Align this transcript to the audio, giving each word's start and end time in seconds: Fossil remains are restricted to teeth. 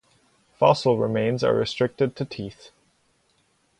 Fossil 0.57 0.97
remains 0.97 1.43
are 1.43 1.53
restricted 1.53 2.15
to 2.15 2.25
teeth. 2.25 2.71